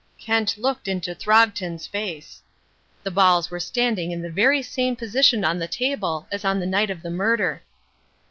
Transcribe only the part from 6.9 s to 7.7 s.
the murder.